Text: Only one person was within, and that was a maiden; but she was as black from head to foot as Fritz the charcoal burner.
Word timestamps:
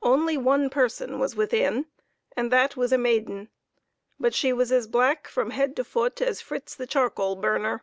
Only 0.00 0.38
one 0.38 0.70
person 0.70 1.18
was 1.18 1.36
within, 1.36 1.84
and 2.34 2.50
that 2.50 2.78
was 2.78 2.94
a 2.94 2.96
maiden; 2.96 3.50
but 4.18 4.32
she 4.32 4.54
was 4.54 4.72
as 4.72 4.86
black 4.86 5.28
from 5.28 5.50
head 5.50 5.76
to 5.76 5.84
foot 5.84 6.22
as 6.22 6.40
Fritz 6.40 6.74
the 6.74 6.86
charcoal 6.86 7.36
burner. 7.36 7.82